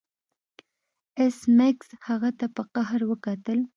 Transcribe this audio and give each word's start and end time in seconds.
ایس 1.19 1.37
میکس 1.57 1.89
هغه 2.07 2.29
ته 2.39 2.45
په 2.55 2.61
قهر 2.73 3.01
وکتل 3.09 3.59